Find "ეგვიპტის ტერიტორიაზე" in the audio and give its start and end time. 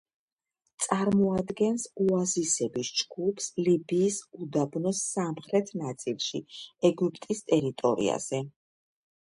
6.93-8.47